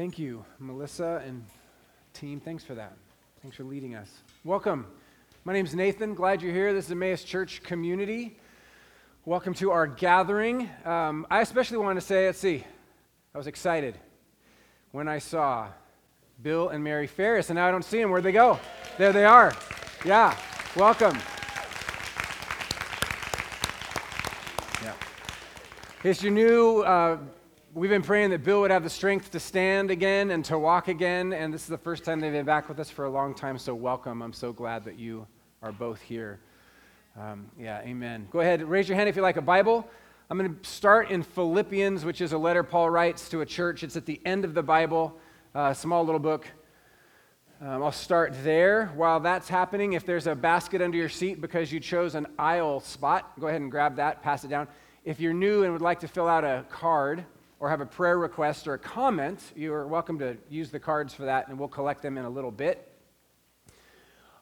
[0.00, 1.44] Thank you, Melissa and
[2.14, 2.40] team.
[2.40, 2.96] Thanks for that.
[3.42, 4.08] Thanks for leading us.
[4.44, 4.86] Welcome.
[5.44, 6.14] My name is Nathan.
[6.14, 6.72] Glad you're here.
[6.72, 8.38] This is Emmaus Church Community.
[9.26, 10.70] Welcome to our gathering.
[10.86, 12.64] Um, I especially want to say, let's see,
[13.34, 13.94] I was excited
[14.92, 15.68] when I saw
[16.42, 18.10] Bill and Mary Ferris, and now I don't see them.
[18.10, 18.58] Where'd they go?
[18.96, 19.52] There they are.
[20.02, 20.34] Yeah,
[20.76, 21.18] welcome.
[24.82, 24.94] Yeah.
[26.02, 27.18] If you're new, uh,
[27.72, 30.88] we've been praying that Bill would have the strength to stand again and to walk
[30.88, 33.32] again, and this is the first time they've been back with us for a long
[33.32, 34.22] time, so welcome.
[34.22, 35.26] I'm so glad that you
[35.62, 36.40] are both here.
[37.18, 38.26] Um, yeah, amen.
[38.32, 39.88] Go ahead, raise your hand if you like a Bible.
[40.30, 43.84] I'm going to start in Philippians, which is a letter Paul writes to a church.
[43.84, 45.16] It's at the end of the Bible,
[45.54, 46.46] a small little book.
[47.60, 48.86] Um, I'll start there.
[48.96, 52.80] While that's happening, if there's a basket under your seat because you chose an aisle
[52.80, 54.66] spot, go ahead and grab that, pass it down.
[55.04, 57.24] If you're new and would like to fill out a card,
[57.60, 61.12] or have a prayer request or a comment, you are welcome to use the cards
[61.12, 62.90] for that, and we'll collect them in a little bit.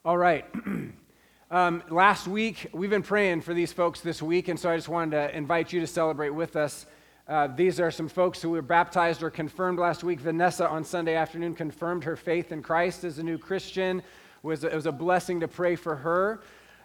[0.05, 0.45] All right.
[1.51, 4.87] um, last week, we've been praying for these folks this week, and so I just
[4.87, 6.85] wanted to invite you to celebrate with us.
[7.27, 10.21] Uh, these are some folks who were baptized or confirmed last week.
[10.21, 13.99] Vanessa on Sunday afternoon confirmed her faith in Christ as a new Christian.
[13.99, 14.03] It
[14.47, 16.41] was, it was a blessing to pray for her.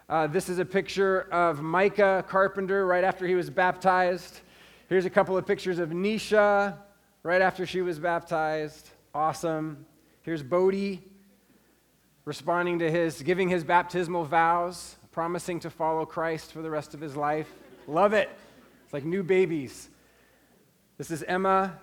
[0.09, 4.41] Uh, this is a picture of Micah Carpenter right after he was baptized.
[4.89, 6.77] Here's a couple of pictures of Nisha
[7.23, 8.91] right after she was baptized.
[9.15, 9.87] Awesome.
[10.23, 11.03] Here's Bodie
[12.27, 17.01] responding to his, giving his baptismal vows, promising to follow Christ for the rest of
[17.01, 17.51] his life.
[17.87, 18.29] Love it.
[18.85, 19.89] It's like new babies.
[20.99, 21.79] This is Emma.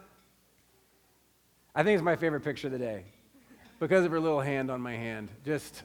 [1.74, 3.06] I think it's my favorite picture of the day
[3.80, 5.30] because of her little hand on my hand.
[5.44, 5.82] Just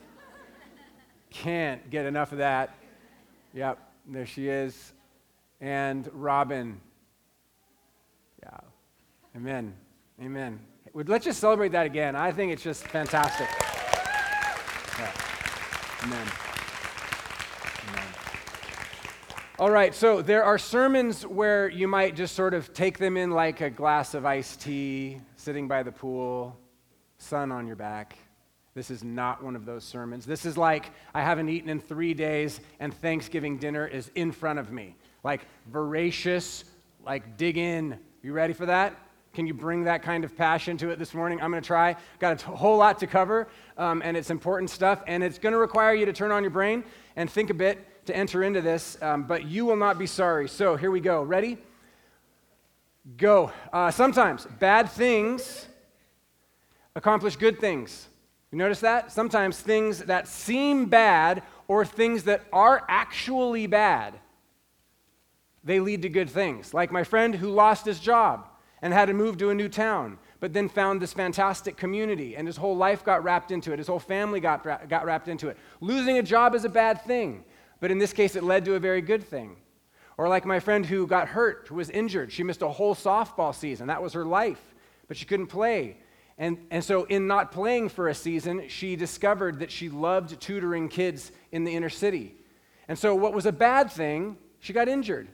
[1.31, 2.75] can't get enough of that.
[3.55, 4.93] Yep, there she is.
[5.63, 6.81] And Robin.
[9.37, 9.75] Amen.
[10.19, 10.59] Amen.
[10.95, 12.17] Let's just celebrate that again.
[12.17, 13.47] I think it's just fantastic.
[14.99, 15.13] Yeah.
[16.05, 16.27] Amen.
[17.89, 18.05] Amen.
[19.59, 23.31] All right, so there are sermons where you might just sort of take them in
[23.31, 26.59] like a glass of iced tea, sitting by the pool,
[27.19, 28.17] sun on your back.
[28.75, 30.25] This is not one of those sermons.
[30.25, 34.59] This is like I haven't eaten in three days and Thanksgiving dinner is in front
[34.59, 34.97] of me.
[35.23, 36.65] Like voracious,
[37.05, 38.97] like dig in, you ready for that?
[39.37, 41.43] Can you bring that kind of passion to it this morning?
[41.43, 41.95] I'm going to try.
[42.21, 45.59] Got a whole lot to cover, um, and it's important stuff, and it's going to
[45.59, 46.83] require you to turn on your brain
[47.17, 50.49] and think a bit to enter into this, um, but you will not be sorry.
[50.49, 51.23] So here we go.
[51.23, 51.59] Ready?
[53.19, 53.53] Go.
[53.75, 55.67] Uh, sometimes bad things
[56.95, 58.09] accomplish good things.
[58.51, 59.13] You notice that?
[59.13, 64.15] Sometimes things that seem bad or things that are actually bad
[65.63, 66.73] they lead to good things.
[66.73, 68.47] Like my friend who lost his job
[68.83, 72.47] and had to move to a new town, but then found this fantastic community, and
[72.47, 73.79] his whole life got wrapped into it.
[73.79, 75.57] His whole family got, got wrapped into it.
[75.81, 77.45] Losing a job is a bad thing,
[77.81, 79.57] but in this case, it led to a very good thing.
[80.19, 82.33] Or like my friend who got hurt, who was injured.
[82.33, 83.89] She missed a whole softball season.
[83.89, 84.61] That was her life,
[85.09, 85.99] but she couldn't play.
[86.39, 90.89] And, and so, in not playing for a season, she discovered that she loved tutoring
[90.89, 92.35] kids in the inner city.
[92.89, 95.29] And so, what was a bad thing, she got injured.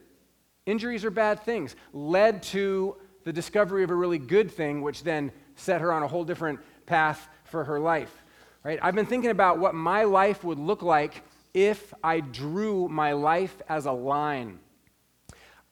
[0.65, 5.31] Injuries are bad things, led to the discovery of a really good thing, which then
[5.55, 8.23] set her on a whole different path for her life.
[8.63, 8.79] Right?
[8.81, 11.21] I've been thinking about what my life would look like
[11.53, 14.59] if I drew my life as a line.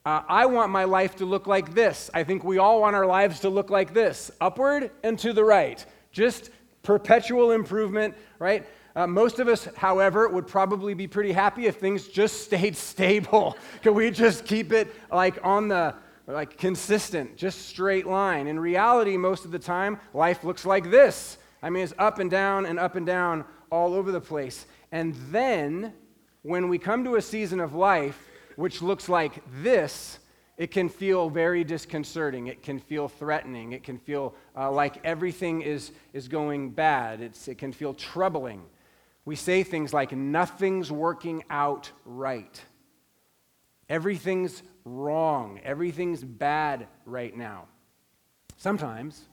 [0.05, 2.09] Uh, I want my life to look like this.
[2.13, 5.43] I think we all want our lives to look like this upward and to the
[5.43, 5.85] right.
[6.11, 6.49] Just
[6.83, 8.65] perpetual improvement, right?
[8.95, 13.55] Uh, most of us, however, would probably be pretty happy if things just stayed stable.
[13.83, 15.93] Could we just keep it like on the
[16.31, 18.47] like consistent, just straight line?
[18.47, 21.37] In reality, most of the time, life looks like this.
[21.63, 24.65] I mean, it's up and down and up and down all over the place.
[24.91, 25.93] And then,
[26.41, 30.19] when we come to a season of life which looks like this,
[30.57, 32.47] it can feel very disconcerting.
[32.47, 33.71] It can feel threatening.
[33.71, 37.21] It can feel uh, like everything is, is going bad.
[37.21, 38.63] It's, it can feel troubling
[39.25, 42.61] we say things like, nothing's working out right.
[43.87, 45.59] Everything's wrong.
[45.63, 47.65] Everything's bad right now.
[48.57, 49.25] Sometimes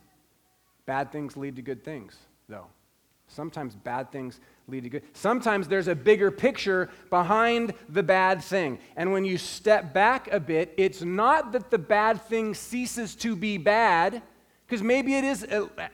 [0.85, 2.15] bad things lead to good things,
[2.47, 2.67] though.
[3.27, 5.03] Sometimes bad things lead to good.
[5.13, 8.79] Sometimes there's a bigger picture behind the bad thing.
[8.95, 13.35] And when you step back a bit, it's not that the bad thing ceases to
[13.35, 14.23] be bad,
[14.65, 15.45] because maybe it is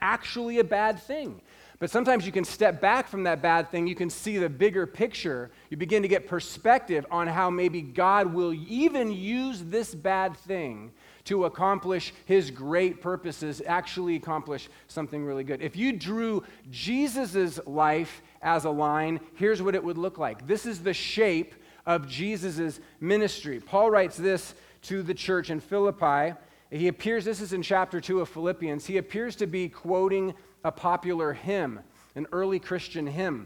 [0.02, 1.42] actually a bad thing.
[1.78, 3.86] But sometimes you can step back from that bad thing.
[3.86, 5.52] You can see the bigger picture.
[5.70, 10.92] You begin to get perspective on how maybe God will even use this bad thing
[11.26, 15.62] to accomplish his great purposes, actually accomplish something really good.
[15.62, 20.48] If you drew Jesus' life as a line, here's what it would look like.
[20.48, 21.56] This is the shape
[21.86, 23.60] of Jesus' ministry.
[23.60, 26.36] Paul writes this to the church in Philippi.
[26.72, 30.34] He appears, this is in chapter 2 of Philippians, he appears to be quoting
[30.66, 31.80] a popular hymn,
[32.16, 33.46] an early Christian hymn.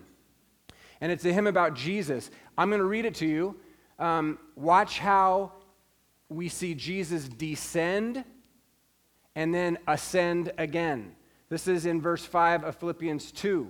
[1.01, 2.31] And it's a hymn about Jesus.
[2.57, 3.57] I'm going to read it to you.
[3.99, 5.51] Um, watch how
[6.29, 8.23] we see Jesus descend
[9.35, 11.13] and then ascend again.
[11.49, 13.69] This is in verse 5 of Philippians 2.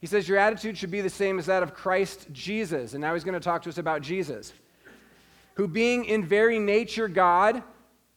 [0.00, 2.92] He says, Your attitude should be the same as that of Christ Jesus.
[2.92, 4.52] And now he's going to talk to us about Jesus,
[5.54, 7.62] who being in very nature God,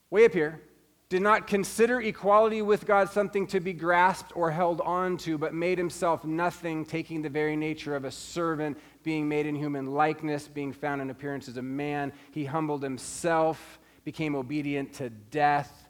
[0.10, 0.62] way up here,
[1.10, 5.56] did not consider equality with God something to be grasped or held on to, but
[5.56, 10.48] made himself nothing, taking the very nature of a servant, being made in human likeness,
[10.48, 12.14] being found in appearance as a man.
[12.30, 15.90] He humbled himself, became obedient to death,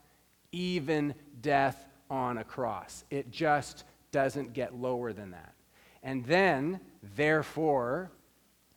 [0.53, 3.03] even death on a cross.
[3.09, 5.53] It just doesn't get lower than that.
[6.01, 6.79] And then,
[7.17, 8.09] therefore,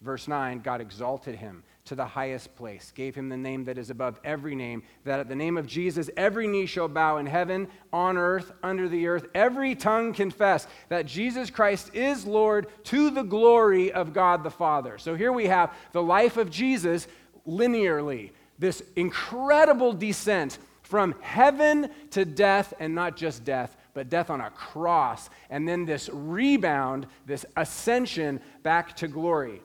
[0.00, 3.90] verse 9, God exalted him to the highest place, gave him the name that is
[3.90, 7.66] above every name, that at the name of Jesus every knee shall bow in heaven,
[7.92, 13.24] on earth, under the earth, every tongue confess that Jesus Christ is Lord to the
[13.24, 14.96] glory of God the Father.
[14.96, 17.08] So here we have the life of Jesus
[17.48, 18.30] linearly,
[18.60, 24.50] this incredible descent from heaven to death, and not just death, but death on a
[24.50, 29.60] cross, and then this rebound, this ascension back to glory.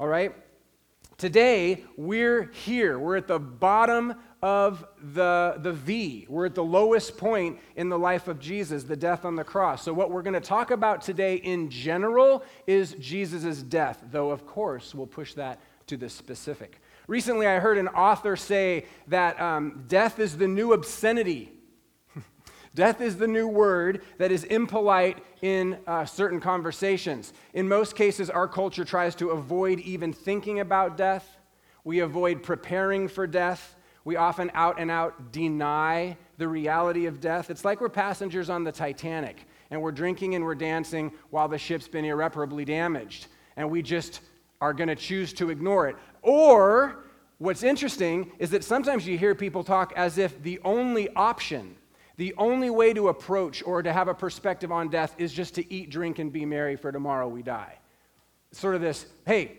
[0.00, 0.34] All right?
[1.18, 2.96] Today, we're here.
[2.96, 6.26] We're at the bottom of the, the V.
[6.28, 9.82] We're at the lowest point in the life of Jesus, the death on the cross.
[9.82, 14.46] So, what we're going to talk about today in general is Jesus' death, though, of
[14.46, 16.80] course, we'll push that to the specific.
[17.08, 21.50] Recently, I heard an author say that um, death is the new obscenity.
[22.78, 27.32] Death is the new word that is impolite in uh, certain conversations.
[27.52, 31.38] In most cases, our culture tries to avoid even thinking about death.
[31.82, 33.74] We avoid preparing for death.
[34.04, 37.50] We often out and out deny the reality of death.
[37.50, 41.58] It's like we're passengers on the Titanic and we're drinking and we're dancing while the
[41.58, 43.26] ship's been irreparably damaged.
[43.56, 44.20] And we just
[44.60, 45.96] are going to choose to ignore it.
[46.22, 47.06] Or,
[47.38, 51.74] what's interesting is that sometimes you hear people talk as if the only option
[52.18, 55.72] the only way to approach or to have a perspective on death is just to
[55.72, 57.78] eat, drink, and be merry, for tomorrow we die.
[58.50, 59.56] Sort of this, hey,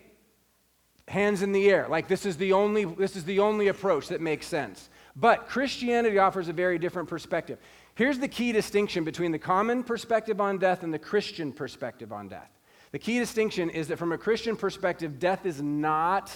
[1.07, 1.87] hands in the air.
[1.89, 4.89] Like this is the only, this is the only approach that makes sense.
[5.15, 7.59] But Christianity offers a very different perspective.
[7.95, 12.27] Here's the key distinction between the common perspective on death and the Christian perspective on
[12.27, 12.49] death.
[12.91, 16.29] The key distinction is that from a Christian perspective, death is not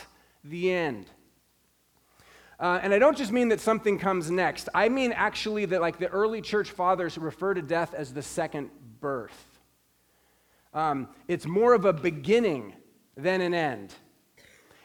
[0.45, 1.07] the end.
[2.63, 4.69] Uh, and I don't just mean that something comes next.
[4.73, 8.69] I mean actually that, like, the early church fathers refer to death as the second
[9.01, 9.59] birth.
[10.73, 12.73] Um, it's more of a beginning
[13.17, 13.93] than an end.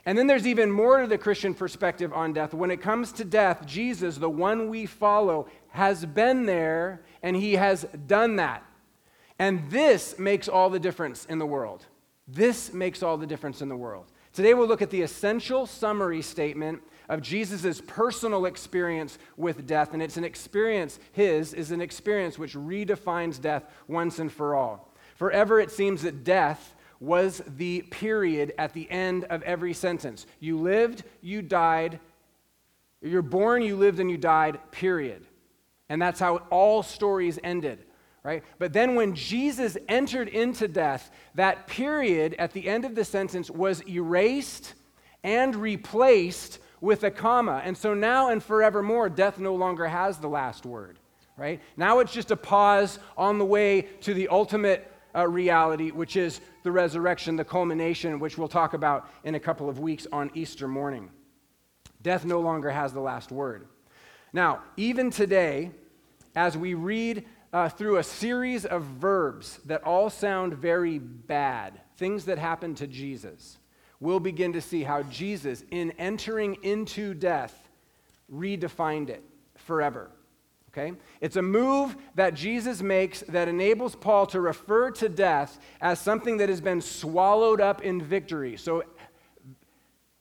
[0.05, 2.53] And then there's even more to the Christian perspective on death.
[2.53, 7.53] When it comes to death, Jesus, the one we follow, has been there and he
[7.53, 8.65] has done that.
[9.39, 11.87] And this makes all the difference in the world.
[12.27, 14.07] This makes all the difference in the world.
[14.33, 19.95] Today we'll look at the essential summary statement of Jesus' personal experience with death.
[19.95, 24.93] And it's an experience, his is an experience which redefines death once and for all.
[25.17, 30.27] Forever, it seems that death was the period at the end of every sentence.
[30.41, 32.01] You lived, you died.
[33.01, 35.25] You're born, you lived, and you died, period.
[35.89, 37.85] And that's how all stories ended,
[38.23, 38.43] right?
[38.59, 43.51] But then when Jesus entered into death, that period at the end of the sentence
[43.51, 44.75] was erased
[45.23, 47.61] and replaced with a comma.
[47.65, 50.99] And so now and forevermore, death no longer has the last word,
[51.37, 51.61] right?
[51.77, 56.41] Now it's just a pause on the way to the ultimate uh, reality, which is
[56.63, 60.69] the resurrection, the culmination, which we'll talk about in a couple of weeks on Easter
[60.69, 61.11] morning.
[62.03, 63.67] Death no longer has the last word.
[64.33, 65.71] Now, even today,
[66.37, 72.27] as we read uh, through a series of verbs that all sound very bad, things
[72.27, 73.58] that happened to Jesus,
[74.01, 77.69] we'll begin to see how Jesus, in entering into death,
[78.33, 79.23] redefined it
[79.57, 80.11] forever.
[80.71, 80.93] Okay?
[81.21, 86.37] It's a move that Jesus makes that enables Paul to refer to death as something
[86.37, 88.57] that has been swallowed up in victory.
[88.57, 88.85] So,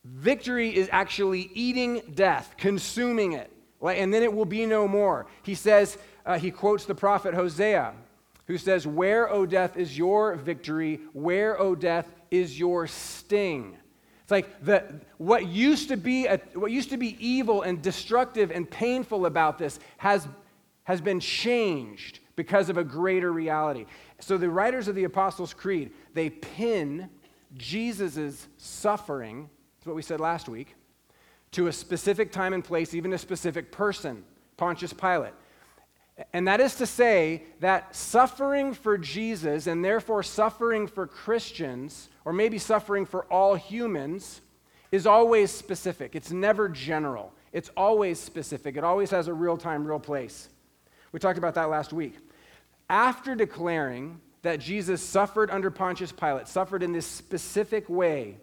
[0.04, 5.28] victory is actually eating death, consuming it, and then it will be no more.
[5.44, 7.94] He says, uh, he quotes the prophet Hosea
[8.48, 11.02] who says, Where, O death, is your victory?
[11.14, 13.78] Where, O death, is your sting?
[14.24, 14.84] It's like the,
[15.18, 19.58] what, used to be a, what used to be evil and destructive and painful about
[19.58, 20.28] this has,
[20.84, 23.86] has been changed because of a greater reality.
[24.20, 27.10] So the writers of the Apostles' Creed, they pin
[27.56, 29.50] Jesus' suffering,
[29.80, 30.76] that's what we said last week,
[31.52, 34.24] to a specific time and place, even a specific person,
[34.58, 35.34] Pontius Pilate.
[36.34, 42.34] And that is to say that suffering for Jesus and therefore suffering for Christians, or
[42.34, 44.42] maybe suffering for all humans,
[44.92, 46.16] is always specific.
[46.16, 48.78] It's never general, it's always specific.
[48.78, 50.50] It always has a real time, real place.
[51.12, 52.16] We talked about that last week.
[52.90, 58.38] After declaring that Jesus suffered under Pontius Pilate, suffered in this specific way,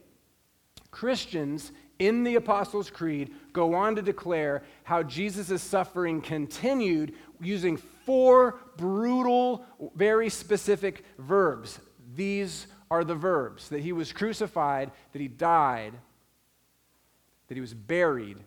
[0.91, 8.59] Christians in the Apostles' Creed go on to declare how Jesus' suffering continued using four
[8.77, 9.65] brutal,
[9.95, 11.79] very specific verbs.
[12.15, 15.95] These are the verbs that he was crucified, that he died,
[17.49, 18.39] that he was buried,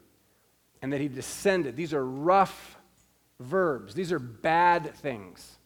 [0.82, 1.76] and that he descended.
[1.76, 2.78] These are rough
[3.40, 5.58] verbs, these are bad things.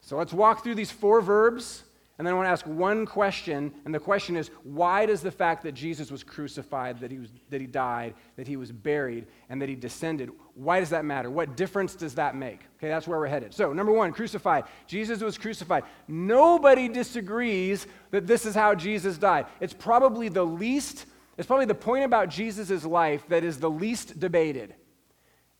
[0.00, 1.84] So let's walk through these four verbs
[2.22, 5.30] and then I want to ask one question, and the question is why does the
[5.32, 9.26] fact that Jesus was crucified, that he, was, that he died, that he was buried,
[9.48, 11.32] and that he descended, why does that matter?
[11.32, 12.60] What difference does that make?
[12.78, 13.52] Okay, that's where we're headed.
[13.52, 14.66] So, number one, crucified.
[14.86, 15.82] Jesus was crucified.
[16.06, 19.46] Nobody disagrees that this is how Jesus died.
[19.58, 24.20] It's probably the least, it's probably the point about Jesus' life that is the least
[24.20, 24.76] debated.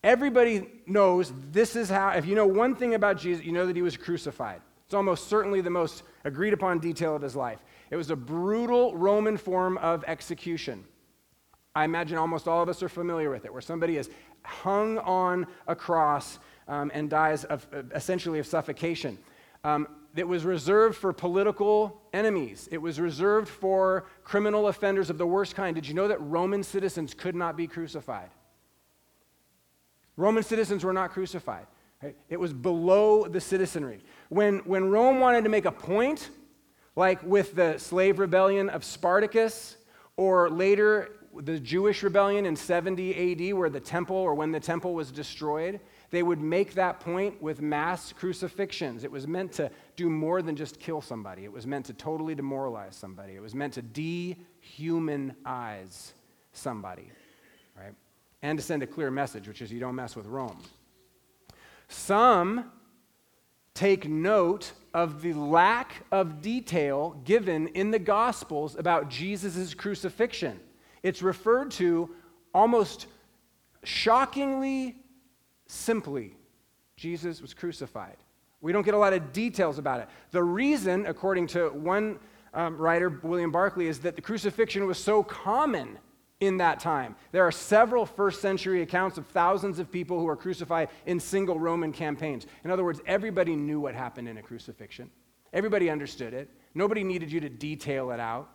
[0.04, 3.74] Everybody knows this is how, if you know one thing about Jesus, you know that
[3.74, 4.60] he was crucified.
[4.92, 7.64] It's almost certainly the most agreed upon detail of his life.
[7.90, 10.84] It was a brutal Roman form of execution.
[11.74, 14.10] I imagine almost all of us are familiar with it, where somebody is
[14.42, 19.16] hung on a cross um, and dies of, essentially of suffocation.
[19.64, 22.68] Um, it was reserved for political enemies.
[22.70, 25.74] It was reserved for criminal offenders of the worst kind.
[25.74, 28.28] Did you know that Roman citizens could not be crucified?
[30.18, 31.66] Roman citizens were not crucified.
[32.28, 34.00] It was below the citizenry.
[34.28, 36.30] When, when Rome wanted to make a point,
[36.96, 39.76] like with the slave rebellion of Spartacus,
[40.16, 44.94] or later the Jewish rebellion in 70 AD, where the temple or when the temple
[44.94, 45.80] was destroyed,
[46.10, 49.02] they would make that point with mass crucifixions.
[49.02, 52.34] It was meant to do more than just kill somebody, it was meant to totally
[52.34, 56.12] demoralize somebody, it was meant to dehumanize
[56.52, 57.10] somebody,
[57.76, 57.94] right?
[58.42, 60.62] And to send a clear message, which is you don't mess with Rome.
[61.92, 62.70] Some
[63.74, 70.58] take note of the lack of detail given in the Gospels about Jesus' crucifixion.
[71.02, 72.10] It's referred to
[72.54, 73.06] almost
[73.84, 74.96] shockingly
[75.66, 76.36] simply
[76.96, 78.16] Jesus was crucified.
[78.60, 80.08] We don't get a lot of details about it.
[80.30, 82.18] The reason, according to one
[82.54, 85.98] um, writer, William Barclay, is that the crucifixion was so common
[86.42, 87.14] in that time.
[87.30, 91.56] There are several first century accounts of thousands of people who were crucified in single
[91.56, 92.48] Roman campaigns.
[92.64, 95.08] In other words, everybody knew what happened in a crucifixion,
[95.52, 96.50] everybody understood it.
[96.74, 98.48] Nobody needed you to detail it out.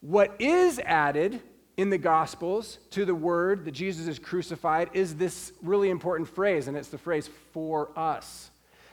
[0.00, 1.42] What is added
[1.76, 6.68] in the Gospels to the word that Jesus is crucified is this really important phrase,
[6.68, 8.50] and it's the phrase for us.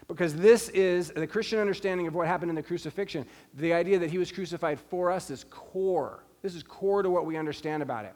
[0.10, 3.26] Because this is the Christian understanding of what happened in the crucifixion.
[3.54, 7.26] The idea that he was crucified for us is core this is core to what
[7.26, 8.14] we understand about it.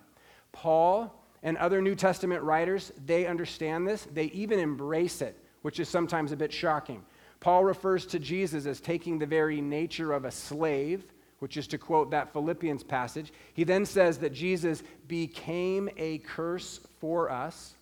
[0.51, 1.13] Paul
[1.43, 4.07] and other New Testament writers, they understand this.
[4.13, 7.03] They even embrace it, which is sometimes a bit shocking.
[7.39, 11.05] Paul refers to Jesus as taking the very nature of a slave,
[11.39, 13.31] which is to quote that Philippians passage.
[13.53, 17.75] He then says that Jesus became a curse for us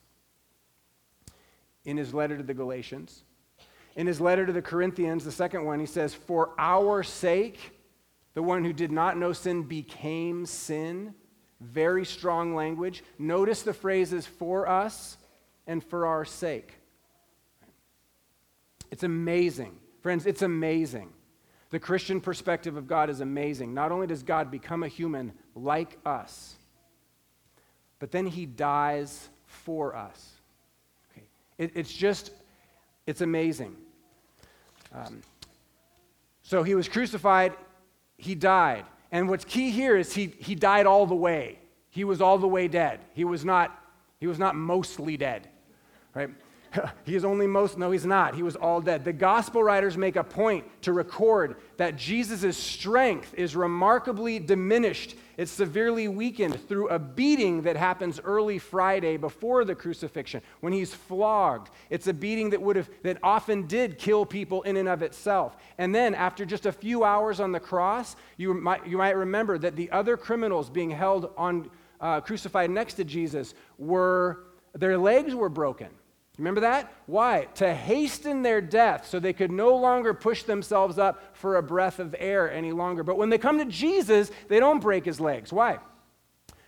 [1.85, 3.23] in his letter to the Galatians.
[3.95, 7.72] In his letter to the Corinthians, the second one, he says, For our sake,
[8.33, 11.13] the one who did not know sin became sin.
[11.61, 13.03] Very strong language.
[13.17, 15.17] Notice the phrases for us
[15.67, 16.73] and for our sake.
[18.91, 19.75] It's amazing.
[20.01, 21.09] Friends, it's amazing.
[21.69, 23.73] The Christian perspective of God is amazing.
[23.73, 26.55] Not only does God become a human like us,
[27.99, 30.33] but then he dies for us.
[31.11, 31.25] Okay.
[31.57, 32.31] It, it's just,
[33.07, 33.75] it's amazing.
[34.93, 35.21] Um,
[36.43, 37.53] so he was crucified
[38.17, 38.85] he died.
[39.11, 41.59] And what's key here is he, he died all the way.
[41.89, 42.99] He was all the way dead.
[43.13, 43.77] He was not,
[44.19, 45.49] he was not mostly dead,
[46.15, 46.29] right?
[47.05, 48.35] he is only most, no, he's not.
[48.35, 49.03] He was all dead.
[49.03, 55.15] The gospel writers make a point to record that Jesus' strength is remarkably diminished.
[55.37, 60.93] It's severely weakened through a beating that happens early Friday before the crucifixion when he's
[60.93, 61.69] flogged.
[61.89, 65.57] It's a beating that would have, that often did kill people in and of itself.
[65.77, 69.57] And then after just a few hours on the cross, you might, you might remember
[69.57, 75.33] that the other criminals being held on, uh, crucified next to Jesus were, their legs
[75.33, 75.89] were broken.
[76.39, 76.91] Remember that?
[77.05, 77.47] Why?
[77.55, 81.99] To hasten their death so they could no longer push themselves up for a breath
[81.99, 83.03] of air any longer.
[83.03, 85.53] But when they come to Jesus, they don't break his legs.
[85.53, 85.77] Why?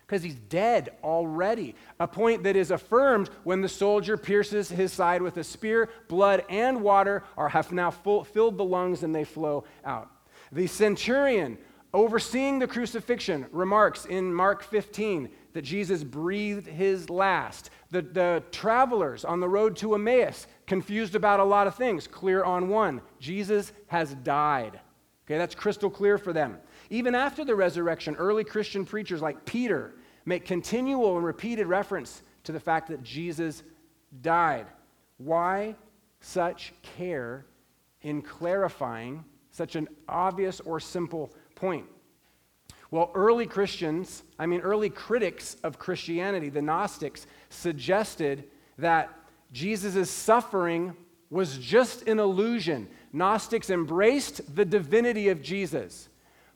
[0.05, 1.73] Because he's dead already.
[1.99, 5.89] A point that is affirmed when the soldier pierces his side with a spear.
[6.09, 10.11] Blood and water are, have now full, filled the lungs and they flow out.
[10.51, 11.57] The centurion
[11.91, 17.69] overseeing the crucifixion remarks in Mark 15 that Jesus breathed his last.
[17.89, 22.43] The, the travelers on the road to Emmaus, confused about a lot of things, clear
[22.43, 24.81] on one Jesus has died.
[25.25, 26.57] Okay, that's crystal clear for them.
[26.89, 29.93] Even after the resurrection, early Christian preachers like Peter
[30.25, 33.63] make continual and repeated reference to the fact that Jesus
[34.21, 34.65] died.
[35.19, 35.73] Why
[36.19, 37.45] such care
[38.01, 41.85] in clarifying such an obvious or simple point?
[42.91, 48.45] Well, early Christians, I mean, early critics of Christianity, the Gnostics, suggested
[48.77, 49.09] that
[49.51, 50.95] Jesus' suffering
[51.29, 52.87] was just an illusion.
[53.11, 56.09] Gnostics embraced the divinity of Jesus,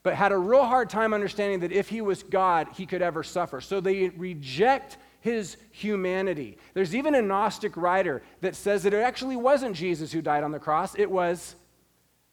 [0.03, 3.23] but had a real hard time understanding that if he was God, he could ever
[3.23, 3.61] suffer.
[3.61, 6.57] So they reject his humanity.
[6.73, 10.51] There's even a Gnostic writer that says that it actually wasn't Jesus who died on
[10.51, 11.55] the cross, it was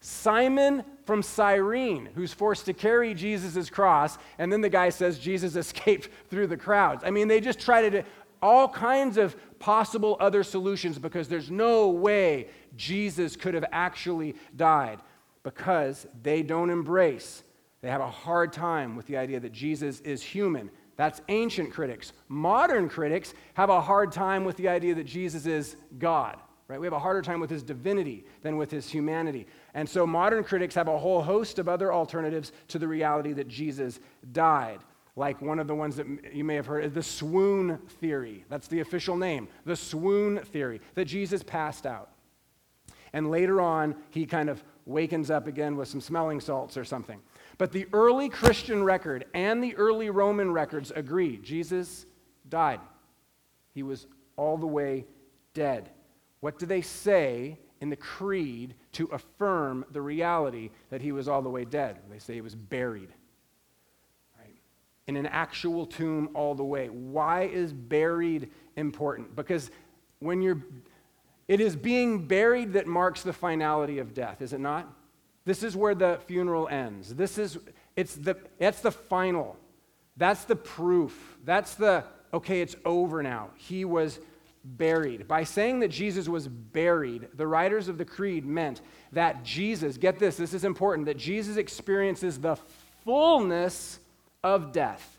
[0.07, 5.57] Simon from Cyrene, who's forced to carry Jesus' cross, and then the guy says Jesus
[5.57, 7.03] escaped through the crowds.
[7.05, 8.05] I mean, they just try to
[8.41, 12.47] all kinds of possible other solutions because there's no way
[12.77, 15.01] Jesus could have actually died
[15.43, 17.43] because they don't embrace.
[17.81, 20.71] They have a hard time with the idea that Jesus is human.
[20.95, 22.13] That's ancient critics.
[22.29, 26.81] Modern critics have a hard time with the idea that Jesus is God right?
[26.81, 29.47] We have a harder time with his divinity than with his humanity.
[29.75, 33.49] And so modern critics have a whole host of other alternatives to the reality that
[33.49, 34.01] Jesus
[34.33, 34.81] died.
[35.15, 38.45] Like one of the ones that you may have heard is the swoon theory.
[38.49, 42.11] That's the official name, the swoon theory, that Jesus passed out.
[43.13, 47.21] And later on, he kind of wakens up again with some smelling salts or something.
[47.57, 52.05] But the early Christian record and the early Roman records agree Jesus
[52.49, 52.81] died.
[53.73, 55.07] He was all the way
[55.55, 55.91] dead.
[56.41, 61.43] What do they say in the creed to affirm the reality that he was all
[61.43, 61.99] the way dead?
[62.11, 63.11] They say he was buried.
[64.39, 64.57] Right?
[65.07, 66.89] In an actual tomb all the way.
[66.89, 69.37] Why is buried important?
[69.37, 69.71] Because
[70.19, 70.63] when you're
[71.49, 74.93] it is being buried that marks the finality of death, is it not?
[75.45, 77.15] This is where the funeral ends.
[77.15, 77.59] This is
[77.95, 79.57] it's the that's the final.
[80.17, 81.39] That's the proof.
[81.45, 83.51] That's the okay, it's over now.
[83.57, 84.19] He was
[84.67, 85.29] buried.
[85.29, 88.81] By saying that Jesus was buried, the writers of the creed meant
[89.13, 92.57] that Jesus, get this, this is important, that Jesus experiences the
[93.05, 93.99] fullness
[94.43, 95.19] of death.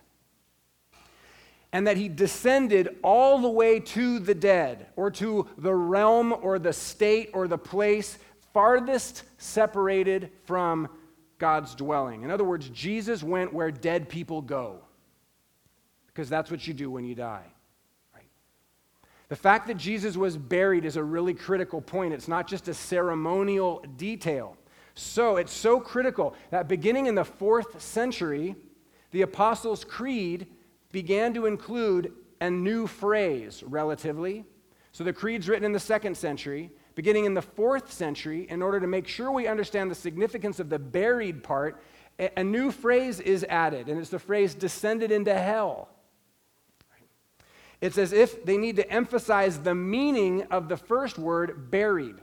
[1.72, 6.60] And that he descended all the way to the dead, or to the realm, or
[6.60, 8.18] the state, or the place
[8.54, 10.90] farthest separated from
[11.38, 12.24] God's dwelling.
[12.24, 14.80] In other words, Jesus went where dead people go,
[16.08, 17.46] because that's what you do when you die.
[19.30, 22.13] The fact that Jesus was buried is a really critical point.
[22.13, 24.56] It's not just a ceremonial detail.
[24.96, 28.56] So it's so critical that beginning in the fourth century,
[29.12, 30.48] the Apostles' Creed
[30.92, 34.46] began to include a new phrase, relatively.
[34.92, 36.72] So the creed's written in the second century.
[36.96, 40.70] Beginning in the fourth century, in order to make sure we understand the significance of
[40.70, 41.84] the buried part,
[42.36, 45.90] a new phrase is added, and it's the phrase descended into hell.
[47.82, 52.16] It's as if they need to emphasize the meaning of the first word, buried.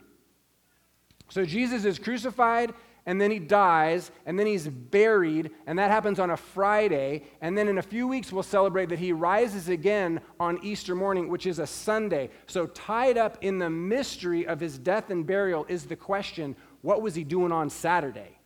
[1.31, 2.75] So Jesus is crucified,
[3.07, 7.25] and then he dies, and then he's buried, and that happens on a Friday.
[7.41, 11.29] And then in a few weeks, we'll celebrate that he rises again on Easter morning,
[11.29, 12.31] which is a Sunday.
[12.47, 17.03] So, tied up in the mystery of his death and burial is the question what
[17.03, 18.39] was he doing on Saturday?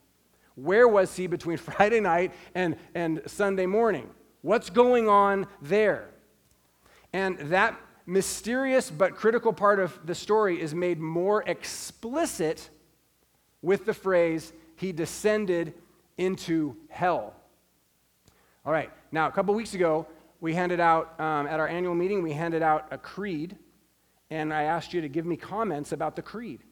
[0.55, 4.11] Where was he between Friday night and, and Sunday morning?
[4.43, 6.11] What's going on there?
[7.13, 12.71] And that mysterious but critical part of the story is made more explicit
[13.63, 15.75] with the phrase, He descended
[16.17, 17.35] into hell.
[18.65, 20.07] All right, now a couple weeks ago,
[20.41, 23.57] we handed out, um, at our annual meeting, we handed out a creed.
[24.31, 26.63] and I asked you to give me comments about the creed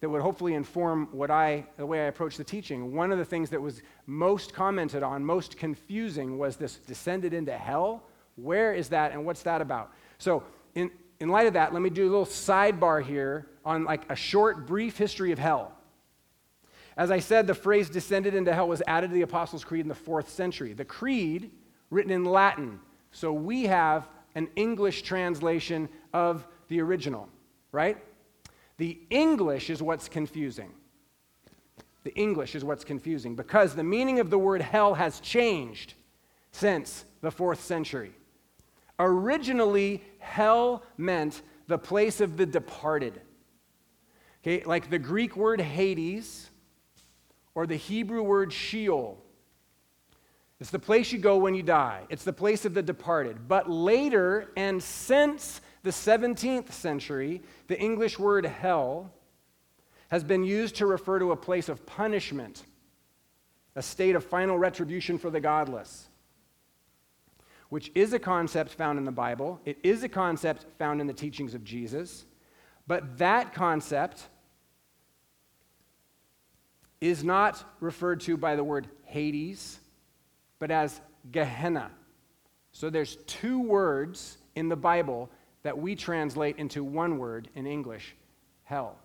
[0.00, 2.94] that would hopefully inform what I, the way I approach the teaching.
[2.94, 7.56] One of the things that was most commented on, most confusing, was this descended into
[7.56, 8.04] hell.
[8.42, 9.92] Where is that and what's that about?
[10.18, 10.42] So,
[10.74, 14.16] in, in light of that, let me do a little sidebar here on like a
[14.16, 15.72] short, brief history of hell.
[16.96, 19.88] As I said, the phrase descended into hell was added to the Apostles' Creed in
[19.88, 20.72] the fourth century.
[20.72, 21.50] The creed,
[21.90, 22.80] written in Latin,
[23.12, 27.28] so we have an English translation of the original,
[27.72, 27.98] right?
[28.76, 30.72] The English is what's confusing.
[32.04, 35.94] The English is what's confusing because the meaning of the word hell has changed
[36.52, 38.12] since the fourth century.
[39.00, 43.22] Originally, hell meant the place of the departed.
[44.42, 46.50] Okay, like the Greek word Hades
[47.54, 49.18] or the Hebrew word Sheol.
[50.60, 53.48] It's the place you go when you die, it's the place of the departed.
[53.48, 59.10] But later, and since the 17th century, the English word hell
[60.10, 62.64] has been used to refer to a place of punishment,
[63.76, 66.09] a state of final retribution for the godless,
[67.70, 69.60] which is a concept found in the Bible.
[69.64, 72.26] It is a concept found in the teachings of Jesus.
[72.86, 74.28] But that concept
[77.00, 79.78] is not referred to by the word Hades,
[80.58, 81.00] but as
[81.32, 81.90] Gehenna.
[82.72, 85.30] So there's two words in the Bible
[85.62, 88.16] that we translate into one word in English
[88.64, 88.98] hell.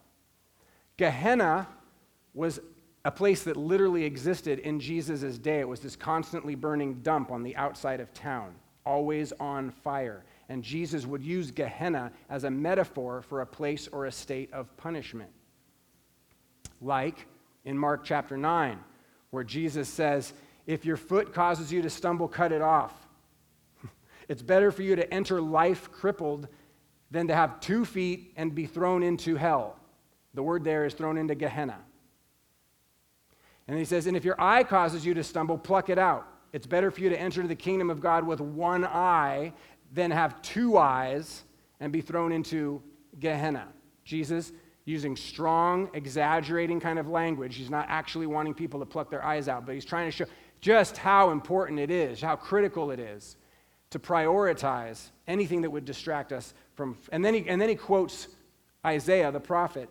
[0.97, 1.67] Gehenna
[2.33, 2.59] was
[3.05, 5.59] a place that literally existed in Jesus' day.
[5.59, 10.25] It was this constantly burning dump on the outside of town, always on fire.
[10.49, 14.75] And Jesus would use Gehenna as a metaphor for a place or a state of
[14.75, 15.29] punishment.
[16.81, 17.27] Like
[17.63, 18.79] in Mark chapter 9,
[19.29, 20.33] where Jesus says,
[20.65, 22.93] If your foot causes you to stumble, cut it off.
[24.27, 26.47] It's better for you to enter life crippled
[27.11, 29.77] than to have two feet and be thrown into hell.
[30.33, 31.77] The word there is thrown into Gehenna.
[33.67, 36.27] And he says, And if your eye causes you to stumble, pluck it out.
[36.53, 39.53] It's better for you to enter the kingdom of God with one eye
[39.91, 41.43] than have two eyes
[41.79, 42.81] and be thrown into
[43.19, 43.67] Gehenna.
[44.03, 44.53] Jesus,
[44.85, 49.47] using strong, exaggerating kind of language, he's not actually wanting people to pluck their eyes
[49.47, 50.25] out, but he's trying to show
[50.61, 53.35] just how important it is, how critical it is
[53.89, 56.97] to prioritize anything that would distract us from.
[57.11, 58.27] And then he, and then he quotes
[58.85, 59.89] Isaiah, the prophet,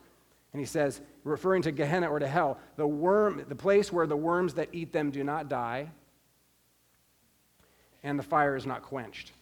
[0.54, 4.16] and he says, referring to Gehenna or to hell, the worm, the place where the
[4.16, 5.90] worms that eat them do not die,
[8.04, 9.32] and the fire is not quenched.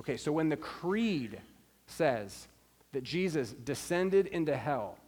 [0.00, 1.40] Okay, so when the creed
[1.86, 2.48] says
[2.90, 4.98] that Jesus descended into hell,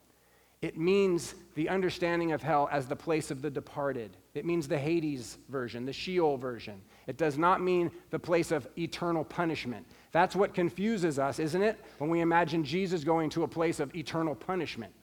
[0.62, 4.16] it means the understanding of hell as the place of the departed.
[4.35, 6.81] It means the Hades version, the Sheol version.
[7.09, 9.85] It does not mean the place of eternal punishment.
[10.12, 11.79] That's what confuses us, isn't it?
[11.99, 14.94] When we imagine Jesus going to a place of eternal punishment.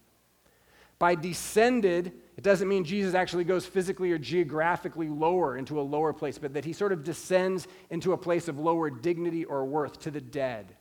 [1.01, 6.13] By descended, it doesn't mean Jesus actually goes physically or geographically lower into a lower
[6.13, 9.99] place, but that he sort of descends into a place of lower dignity or worth
[10.01, 10.75] to the dead,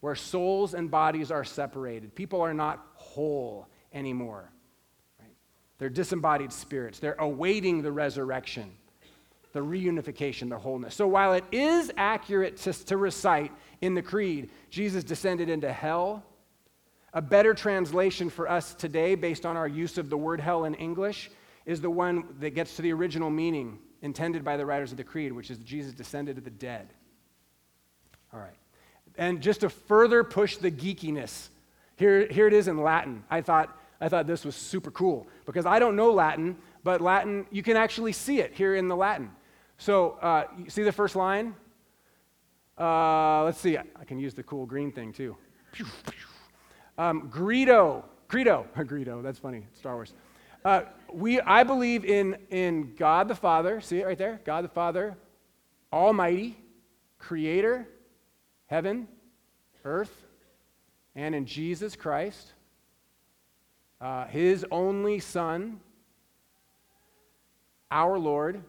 [0.00, 2.14] where souls and bodies are separated.
[2.14, 4.52] People are not whole anymore.
[5.18, 5.32] Right?
[5.78, 6.98] They're disembodied spirits.
[6.98, 8.72] They're awaiting the resurrection,
[9.54, 10.94] the reunification, the wholeness.
[10.94, 16.26] So while it is accurate to, to recite in the creed, Jesus descended into hell,
[17.12, 20.74] a better translation for us today, based on our use of the word hell in
[20.74, 21.30] English,
[21.66, 25.04] is the one that gets to the original meaning intended by the writers of the
[25.04, 26.88] creed, which is Jesus descended to the dead.
[28.32, 28.56] All right.
[29.16, 31.48] And just to further push the geekiness,
[31.96, 33.24] here, here it is in Latin.
[33.30, 37.46] I thought I thought this was super cool because I don't know Latin, but Latin,
[37.52, 39.30] you can actually see it here in the Latin.
[39.78, 41.54] So, uh, you see the first line?
[42.76, 43.78] Uh, let's see.
[43.78, 45.36] I can use the cool green thing too.
[46.98, 50.12] Um, Greedo, Credo, Greedo, that's funny, Star Wars.
[50.64, 54.40] Uh, we, I believe in, in God the Father, see it right there?
[54.44, 55.16] God the Father,
[55.92, 56.56] Almighty,
[57.18, 57.88] Creator,
[58.66, 59.08] heaven,
[59.84, 60.24] earth,
[61.14, 62.52] and in Jesus Christ,
[64.00, 65.80] uh, his only Son,
[67.90, 68.62] our Lord,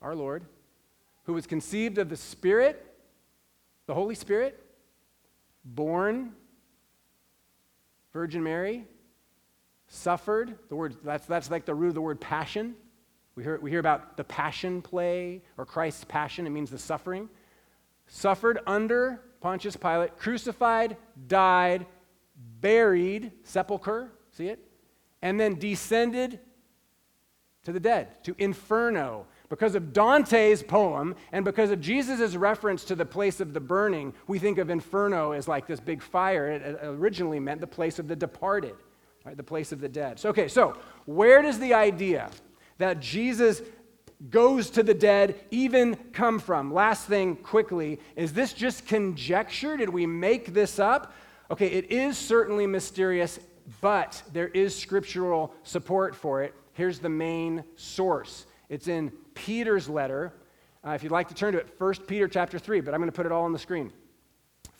[0.00, 0.44] our Lord,
[1.24, 2.84] who was conceived of the Spirit,
[3.86, 4.62] the Holy Spirit,
[5.64, 6.32] born,
[8.18, 8.84] Virgin Mary,
[9.86, 10.58] suffered.
[10.68, 12.74] The word that's that's like the root of the word passion.
[13.36, 17.28] We hear, we hear about the passion play or Christ's passion, it means the suffering.
[18.08, 20.96] Suffered under Pontius Pilate, crucified,
[21.28, 21.86] died,
[22.60, 24.68] buried, sepulcher, see it?
[25.22, 26.40] and then descended
[27.62, 29.26] to the dead, to inferno.
[29.48, 34.12] Because of Dante's poem and because of Jesus' reference to the place of the burning,
[34.26, 36.48] we think of inferno as like this big fire.
[36.48, 38.74] It originally meant the place of the departed,
[39.24, 39.36] right?
[39.36, 40.18] the place of the dead.
[40.18, 42.30] So, okay, so where does the idea
[42.76, 43.62] that Jesus
[44.28, 46.72] goes to the dead even come from?
[46.72, 49.78] Last thing, quickly, is this just conjecture?
[49.78, 51.14] Did we make this up?
[51.50, 53.40] Okay, it is certainly mysterious,
[53.80, 56.54] but there is scriptural support for it.
[56.74, 59.10] Here's the main source it's in
[59.46, 60.32] Peter's letter.
[60.86, 63.10] Uh, if you'd like to turn to it, 1 Peter chapter 3, but I'm going
[63.10, 63.92] to put it all on the screen.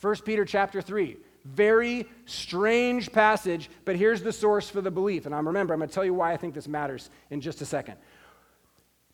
[0.01, 1.17] 1 Peter chapter 3.
[1.45, 5.27] Very strange passage, but here's the source for the belief.
[5.27, 7.63] And I'm remember, I'm going to tell you why I think this matters in just
[7.63, 7.95] a second.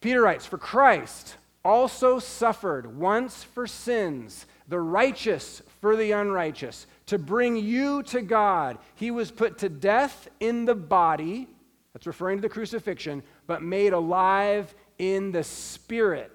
[0.00, 7.18] Peter writes, For Christ also suffered once for sins, the righteous for the unrighteous, to
[7.18, 8.78] bring you to God.
[8.94, 11.48] He was put to death in the body,
[11.92, 16.30] that's referring to the crucifixion, but made alive in the spirit.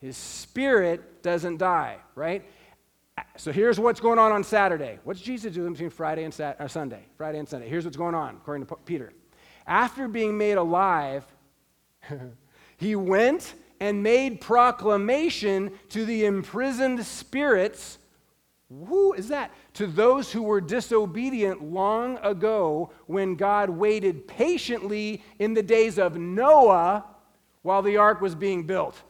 [0.00, 2.44] His spirit doesn't die, right?
[3.36, 4.98] So here's what's going on on Saturday.
[5.04, 7.04] What's Jesus doing between Friday and Sat- uh, Sunday?
[7.16, 7.68] Friday and Sunday.
[7.68, 9.12] Here's what's going on, according to Peter.
[9.66, 11.24] After being made alive,
[12.76, 17.98] he went and made proclamation to the imprisoned spirits.
[18.68, 19.52] Who is that?
[19.74, 26.16] To those who were disobedient long ago when God waited patiently in the days of
[26.16, 27.04] Noah
[27.62, 29.00] while the ark was being built.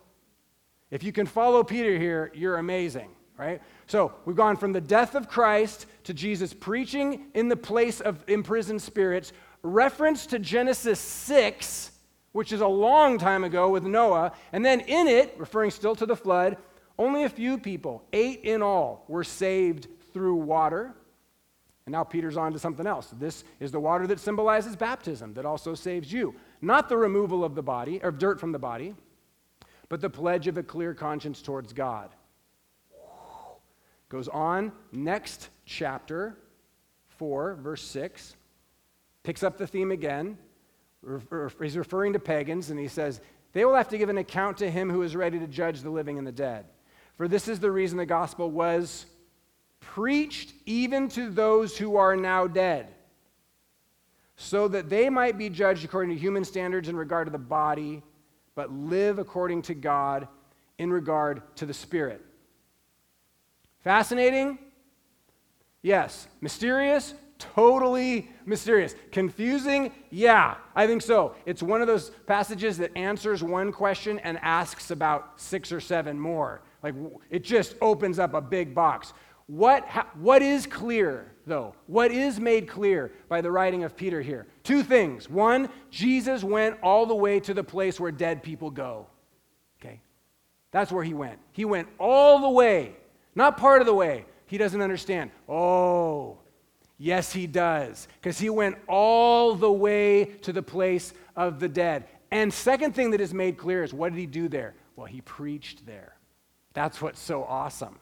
[0.90, 3.60] If you can follow Peter here, you're amazing, right?
[3.86, 8.24] So we've gone from the death of Christ to Jesus preaching in the place of
[8.26, 9.32] imprisoned spirits,
[9.62, 11.92] reference to Genesis 6,
[12.32, 16.06] which is a long time ago with Noah, and then in it, referring still to
[16.06, 16.56] the flood,
[16.98, 20.94] only a few people, eight in all, were saved through water.
[21.86, 23.14] And now Peter's on to something else.
[23.18, 26.34] This is the water that symbolizes baptism, that also saves you.
[26.60, 28.94] Not the removal of the body, or dirt from the body,
[29.88, 32.10] but the pledge of a clear conscience towards God.
[34.08, 36.36] Goes on, next chapter,
[37.18, 38.36] 4, verse 6,
[39.22, 40.38] picks up the theme again.
[41.60, 43.20] He's referring to pagans, and he says,
[43.52, 45.90] They will have to give an account to him who is ready to judge the
[45.90, 46.64] living and the dead.
[47.16, 49.06] For this is the reason the gospel was
[49.80, 52.94] preached even to those who are now dead,
[54.40, 58.04] so that they might be judged according to human standards in regard to the body,
[58.54, 60.28] but live according to God
[60.78, 62.24] in regard to the spirit.
[63.80, 64.56] Fascinating?
[65.82, 66.28] Yes.
[66.40, 67.14] Mysterious?
[67.40, 68.94] Totally mysterious.
[69.10, 69.92] Confusing?
[70.10, 71.34] Yeah, I think so.
[71.44, 76.18] It's one of those passages that answers one question and asks about six or seven
[76.18, 76.62] more.
[76.84, 76.94] Like
[77.28, 79.12] it just opens up a big box.
[79.48, 81.74] What, what is clear, though?
[81.86, 84.46] What is made clear by the writing of Peter here?
[84.62, 85.28] Two things.
[85.28, 89.06] One, Jesus went all the way to the place where dead people go.
[89.80, 90.02] Okay?
[90.70, 91.38] That's where he went.
[91.52, 92.94] He went all the way,
[93.34, 94.26] not part of the way.
[94.46, 95.30] He doesn't understand.
[95.48, 96.38] Oh,
[96.98, 98.06] yes, he does.
[98.20, 102.04] Because he went all the way to the place of the dead.
[102.30, 104.74] And second thing that is made clear is what did he do there?
[104.94, 106.16] Well, he preached there.
[106.74, 107.98] That's what's so awesome.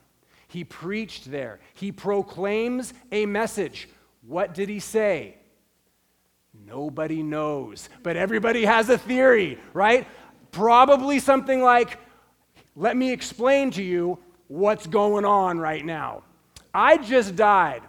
[0.56, 1.60] He preached there.
[1.74, 3.90] He proclaims a message.
[4.26, 5.36] What did he say?
[6.64, 10.08] Nobody knows, but everybody has a theory, right?
[10.52, 11.98] Probably something like,
[12.74, 16.22] let me explain to you what's going on right now.
[16.72, 17.82] I just died,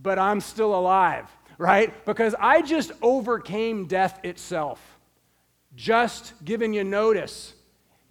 [0.00, 1.92] but I'm still alive, right?
[2.06, 4.80] Because I just overcame death itself.
[5.74, 7.54] Just giving you notice.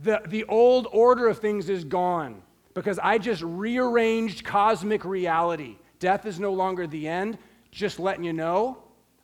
[0.01, 5.77] The, the old order of things is gone because I just rearranged cosmic reality.
[5.99, 7.37] Death is no longer the end,
[7.71, 8.77] just letting you know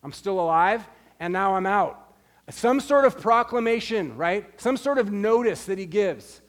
[0.03, 0.87] I'm still alive,
[1.19, 2.15] and now I'm out.
[2.49, 4.59] Some sort of proclamation, right?
[4.59, 6.41] Some sort of notice that he gives.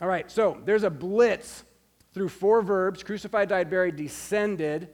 [0.00, 1.64] All right, so there's a blitz
[2.12, 4.88] through four verbs crucified, died, buried, descended.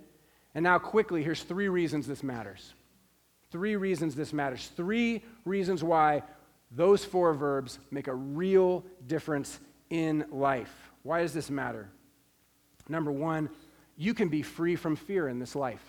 [0.54, 2.74] And now, quickly, here's three reasons this matters.
[3.50, 4.70] Three reasons this matters.
[4.76, 6.22] Three reasons why
[6.70, 9.58] those four verbs make a real difference
[9.90, 10.90] in life.
[11.02, 11.88] Why does this matter?
[12.88, 13.50] Number one,
[13.96, 15.84] you can be free from fear in this life.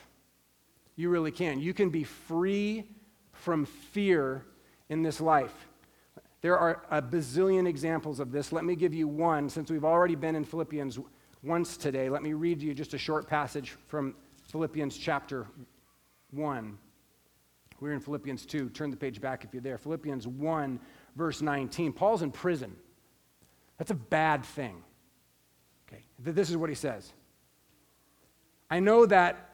[0.95, 1.59] You really can.
[1.59, 2.85] You can be free
[3.31, 4.43] from fear
[4.89, 5.53] in this life.
[6.41, 8.51] There are a bazillion examples of this.
[8.51, 9.49] Let me give you one.
[9.49, 10.99] Since we've already been in Philippians
[11.43, 14.15] once today, let me read you just a short passage from
[14.51, 15.47] Philippians chapter
[16.31, 16.77] 1.
[17.79, 18.69] We're in Philippians 2.
[18.69, 19.77] Turn the page back if you're there.
[19.77, 20.79] Philippians 1,
[21.15, 21.93] verse 19.
[21.93, 22.75] Paul's in prison.
[23.79, 24.83] That's a bad thing.
[25.87, 27.11] Okay, this is what he says.
[28.69, 29.49] I know that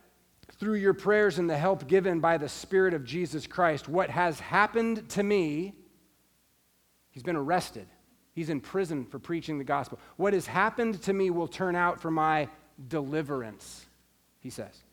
[0.59, 4.41] through your prayers and the help given by the Spirit of Jesus Christ, what has
[4.41, 5.75] happened to me
[7.15, 7.87] He's been arrested.
[8.33, 9.99] He's in prison for preaching the gospel.
[10.17, 12.49] What has happened to me will turn out for my
[12.89, 13.85] deliverance,
[14.41, 14.83] he says.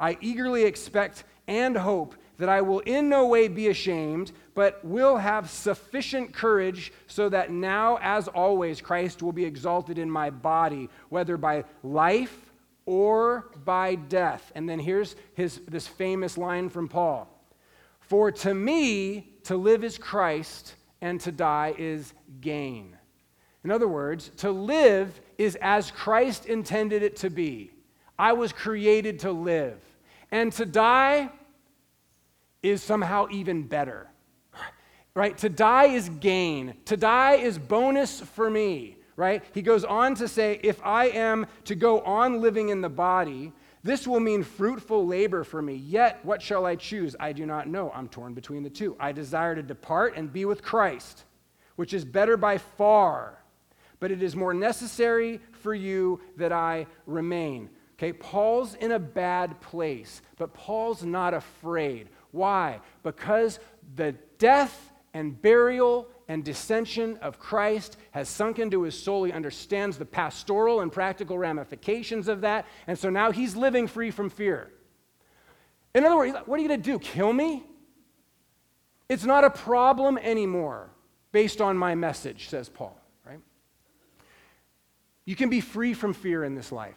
[0.00, 5.16] I eagerly expect and hope that I will in no way be ashamed, but will
[5.16, 10.88] have sufficient courage so that now, as always, Christ will be exalted in my body,
[11.08, 12.52] whether by life
[12.86, 14.50] or by death.
[14.54, 17.28] And then here's his, this famous line from Paul
[18.00, 22.96] For to me, to live is Christ, and to die is gain.
[23.64, 27.72] In other words, to live is as Christ intended it to be.
[28.18, 29.80] I was created to live.
[30.30, 31.30] And to die
[32.62, 34.08] is somehow even better.
[35.14, 35.36] Right?
[35.38, 36.74] To die is gain.
[36.86, 38.96] To die is bonus for me.
[39.16, 39.42] Right?
[39.52, 43.52] He goes on to say, if I am to go on living in the body,
[43.82, 45.74] this will mean fruitful labor for me.
[45.74, 47.16] Yet, what shall I choose?
[47.18, 47.90] I do not know.
[47.94, 48.96] I'm torn between the two.
[49.00, 51.24] I desire to depart and be with Christ,
[51.76, 53.42] which is better by far.
[53.98, 57.70] But it is more necessary for you that I remain.
[57.94, 62.08] Okay, Paul's in a bad place, but Paul's not afraid.
[62.30, 62.80] Why?
[63.02, 63.58] Because
[63.94, 69.24] the death and burial and descension of Christ has sunk into his soul.
[69.24, 72.66] He understands the pastoral and practical ramifications of that.
[72.86, 74.70] And so now he's living free from fear.
[75.94, 76.98] In other words, what are you going to do?
[76.98, 77.64] Kill me?
[79.08, 80.90] It's not a problem anymore
[81.32, 83.40] based on my message, says Paul, right?
[85.24, 86.96] You can be free from fear in this life.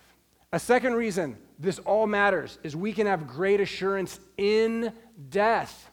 [0.51, 4.91] A second reason this all matters is we can have great assurance in
[5.29, 5.89] death.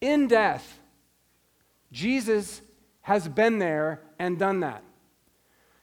[0.00, 0.78] In death.
[1.92, 2.60] Jesus
[3.02, 4.82] has been there and done that.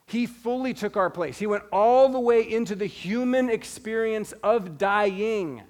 [0.05, 1.37] He fully took our place.
[1.37, 5.61] He went all the way into the human experience of dying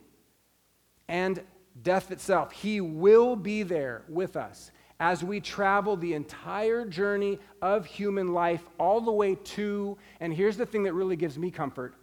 [1.07, 1.43] and
[1.83, 2.51] death itself.
[2.51, 8.63] He will be there with us as we travel the entire journey of human life
[8.77, 11.95] all the way to, and here's the thing that really gives me comfort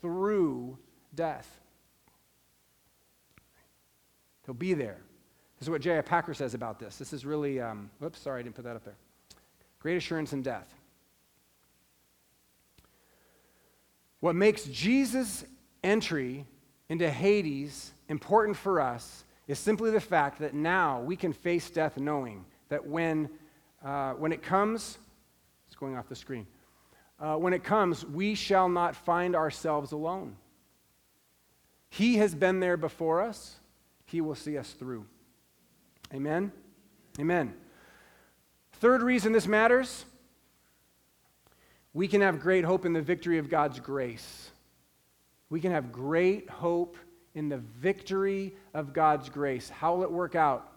[0.00, 0.78] through
[1.14, 1.60] death.
[4.44, 4.98] He'll be there.
[5.58, 6.00] This is what J.I.
[6.02, 6.96] Packer says about this.
[6.96, 8.96] This is really, um, whoops, sorry, I didn't put that up there.
[9.78, 10.72] Great assurance in death.
[14.20, 15.44] What makes Jesus'
[15.82, 16.44] entry
[16.88, 21.98] into Hades important for us is simply the fact that now we can face death
[21.98, 23.28] knowing that when,
[23.84, 24.98] uh, when it comes,
[25.66, 26.46] it's going off the screen
[27.18, 30.36] uh, when it comes, we shall not find ourselves alone.
[31.88, 33.56] He has been there before us,
[34.06, 35.06] He will see us through.
[36.12, 36.52] Amen?
[37.18, 37.54] Amen.
[38.74, 40.04] Third reason this matters
[41.92, 44.50] we can have great hope in the victory of God's grace.
[45.48, 46.96] We can have great hope
[47.34, 49.68] in the victory of God's grace.
[49.68, 50.72] How will it work out?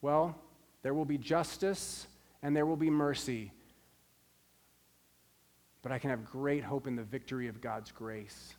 [0.00, 0.34] Well,
[0.82, 2.06] there will be justice
[2.42, 3.52] and there will be mercy
[5.86, 8.56] but I can have great hope in the victory of God's grace.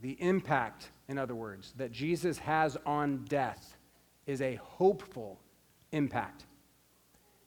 [0.00, 3.76] The impact, in other words, that Jesus has on death
[4.26, 5.40] is a hopeful
[5.92, 6.44] impact.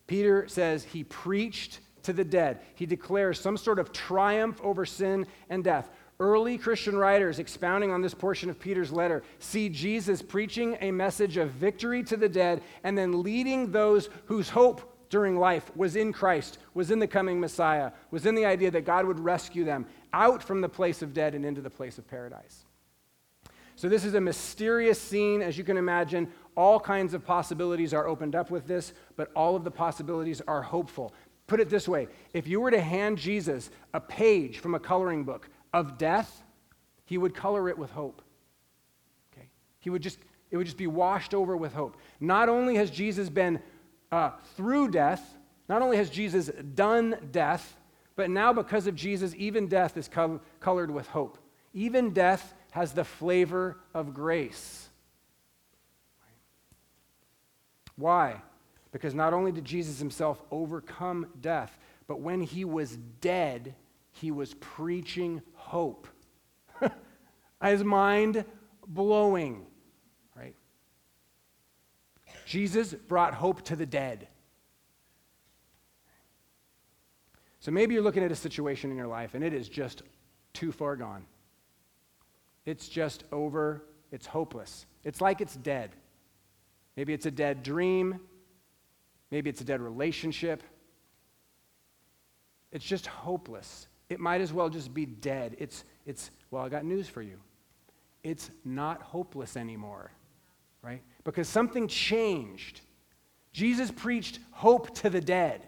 [0.07, 2.59] Peter says he preached to the dead.
[2.75, 5.89] He declares some sort of triumph over sin and death.
[6.19, 11.37] Early Christian writers expounding on this portion of Peter's letter see Jesus preaching a message
[11.37, 16.13] of victory to the dead and then leading those whose hope during life was in
[16.13, 19.85] Christ, was in the coming Messiah, was in the idea that God would rescue them
[20.13, 22.65] out from the place of dead and into the place of paradise.
[23.75, 26.31] So, this is a mysterious scene, as you can imagine.
[26.55, 30.61] All kinds of possibilities are opened up with this, but all of the possibilities are
[30.61, 31.13] hopeful.
[31.47, 35.23] Put it this way if you were to hand Jesus a page from a coloring
[35.23, 36.43] book of death,
[37.05, 38.21] he would color it with hope.
[39.33, 39.47] Okay?
[39.79, 40.19] He would just,
[40.49, 41.97] it would just be washed over with hope.
[42.19, 43.59] Not only has Jesus been
[44.11, 47.75] uh, through death, not only has Jesus done death,
[48.15, 51.37] but now because of Jesus, even death is co- colored with hope.
[51.73, 54.89] Even death has the flavor of grace.
[57.95, 58.41] Why?
[58.91, 63.75] Because not only did Jesus himself overcome death, but when he was dead,
[64.11, 66.07] he was preaching hope.
[67.63, 68.43] His mind
[68.87, 69.65] blowing.
[70.35, 70.55] Right?
[72.45, 74.27] Jesus brought hope to the dead.
[77.61, 80.01] So maybe you're looking at a situation in your life and it is just
[80.51, 81.25] too far gone.
[82.65, 83.83] It's just over.
[84.11, 84.87] It's hopeless.
[85.03, 85.91] It's like it's dead.
[86.97, 88.19] Maybe it's a dead dream.
[89.29, 90.63] Maybe it's a dead relationship.
[92.71, 93.87] It's just hopeless.
[94.09, 95.55] It might as well just be dead.
[95.59, 97.37] It's, it's well, I got news for you.
[98.23, 100.11] It's not hopeless anymore,
[100.81, 101.01] right?
[101.23, 102.81] because something changed.
[103.53, 105.67] Jesus preached hope to the dead.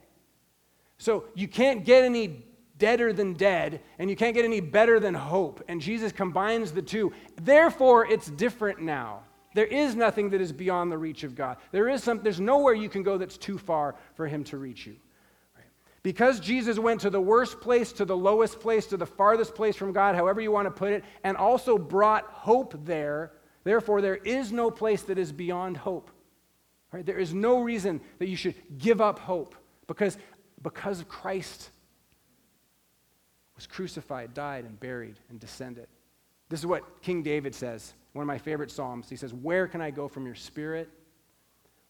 [0.98, 2.46] So you can't get any
[2.78, 5.64] deader than dead, and you can't get any better than hope.
[5.68, 7.14] And Jesus combines the two.
[7.42, 9.22] Therefore, it's different now.
[9.54, 11.58] There is nothing that is beyond the reach of God.
[11.72, 14.88] There is some, there's nowhere you can go that's too far for him to reach
[14.88, 14.96] you.
[16.02, 19.78] Because Jesus went to the worst place, to the lowest place, to the farthest place
[19.78, 23.32] from God, however you want to put it, and also brought hope there,
[23.64, 26.12] therefore, there is no place that is beyond hope.
[26.92, 27.06] Right?
[27.06, 29.56] There is no reason that you should give up hope
[29.88, 30.18] because,
[30.64, 31.70] because Christ
[33.56, 35.88] was crucified, died, and buried, and descended.
[36.50, 39.10] This is what King David says, one of my favorite Psalms.
[39.10, 40.90] He says, Where can I go from your spirit?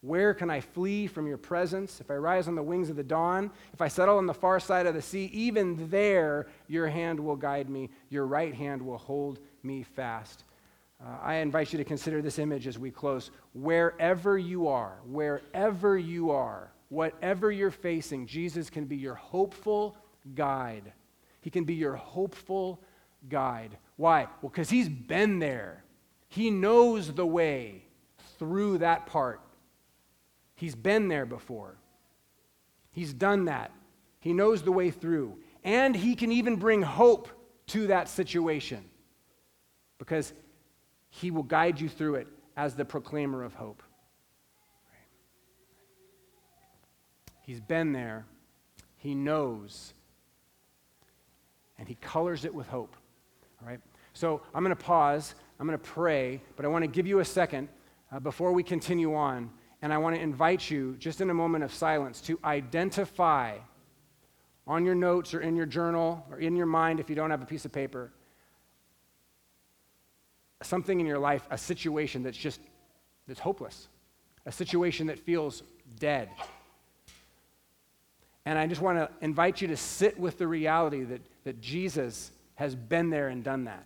[0.01, 2.01] Where can I flee from your presence?
[2.01, 4.59] If I rise on the wings of the dawn, if I settle on the far
[4.59, 8.97] side of the sea, even there your hand will guide me, your right hand will
[8.97, 10.43] hold me fast.
[11.01, 13.31] Uh, I invite you to consider this image as we close.
[13.53, 19.97] Wherever you are, wherever you are, whatever you're facing, Jesus can be your hopeful
[20.35, 20.93] guide.
[21.41, 22.81] He can be your hopeful
[23.27, 23.77] guide.
[23.95, 24.27] Why?
[24.41, 25.83] Well, because he's been there.
[26.29, 27.85] He knows the way
[28.37, 29.41] through that part.
[30.55, 31.75] He's been there before.
[32.91, 33.71] He's done that.
[34.19, 35.39] He knows the way through.
[35.63, 37.27] And he can even bring hope
[37.67, 38.83] to that situation
[39.97, 40.33] because
[41.09, 43.81] he will guide you through it as the proclaimer of hope.
[47.43, 48.25] He's been there,
[48.97, 49.93] he knows,
[51.77, 52.95] and he colors it with hope.
[53.61, 53.79] All right?
[54.13, 57.19] So I'm going to pause, I'm going to pray, but I want to give you
[57.19, 57.69] a second
[58.11, 59.49] uh, before we continue on
[59.81, 63.57] and I want to invite you, just in a moment of silence, to identify
[64.65, 67.41] on your notes or in your journal or in your mind if you don't have
[67.41, 68.11] a piece of paper
[70.65, 72.59] something in your life, a situation that's just
[73.27, 73.87] that's hopeless,
[74.45, 75.63] a situation that feels
[75.99, 76.29] dead.
[78.45, 82.31] And I just want to invite you to sit with the reality that, that Jesus
[82.55, 83.85] has been there and done that.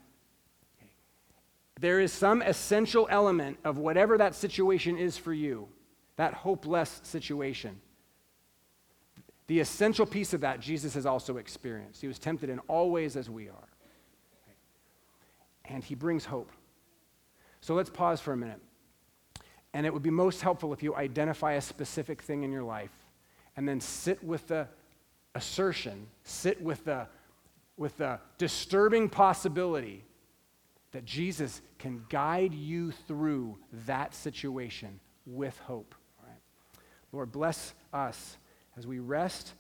[1.79, 5.67] There is some essential element of whatever that situation is for you
[6.15, 7.79] that hopeless situation.
[9.45, 12.01] The essential piece of that Jesus has also experienced.
[12.01, 13.69] He was tempted in all ways as we are.
[15.65, 16.51] And he brings hope.
[17.61, 18.59] So let's pause for a minute.
[19.73, 22.91] And it would be most helpful if you identify a specific thing in your life
[23.57, 24.67] and then sit with the
[25.35, 27.07] assertion, sit with the,
[27.75, 30.03] with the disturbing possibility
[30.91, 35.93] that Jesus can guide you through that situation with hope.
[37.11, 38.37] Lord, bless us
[38.77, 39.53] as we rest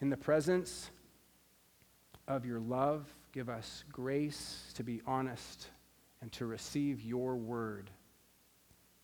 [0.00, 0.90] in the presence
[2.28, 3.06] of your love.
[3.32, 5.68] Give us grace to be honest
[6.20, 7.90] and to receive your word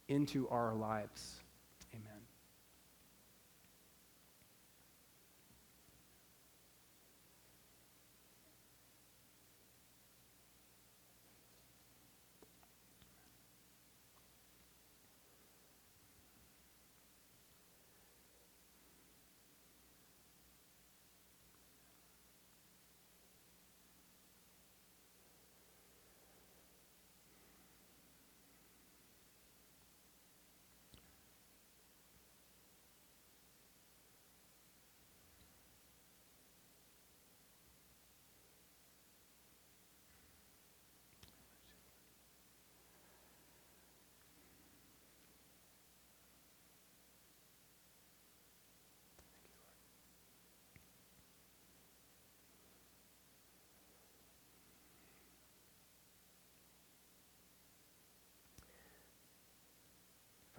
[0.09, 1.40] into our lives.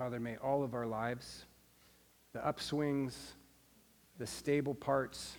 [0.01, 1.45] Father, may all of our lives,
[2.33, 3.13] the upswings,
[4.17, 5.37] the stable parts,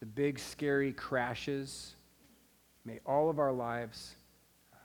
[0.00, 1.94] the big scary crashes,
[2.86, 4.14] may all of our lives
[4.72, 4.78] uh,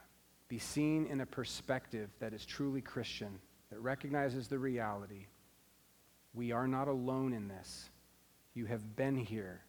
[0.50, 3.40] be seen in a perspective that is truly Christian,
[3.70, 5.28] that recognizes the reality.
[6.34, 7.90] We are not alone in this.
[8.54, 9.62] You have been here.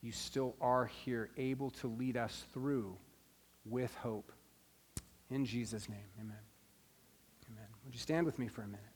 [0.00, 2.96] You still are here, able to lead us through
[3.64, 4.32] with hope.
[5.30, 6.51] In Jesus' name, amen.
[7.84, 8.91] Would you stand with me for a minute?